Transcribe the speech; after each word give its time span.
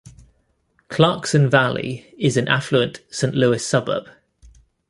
Clarkson 0.87 1.47
Valley 1.47 2.15
is 2.17 2.35
an 2.35 2.47
affluent 2.47 3.01
Saint 3.11 3.35
Louis 3.35 3.63
suburb. 3.63 4.09